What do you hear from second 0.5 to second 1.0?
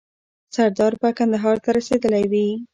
سردار